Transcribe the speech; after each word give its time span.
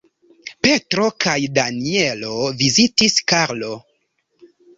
Petro 0.67 1.03
kaj 1.25 1.35
Danjelo 1.57 2.33
vizitis 2.63 3.19
Karlon. 3.35 3.87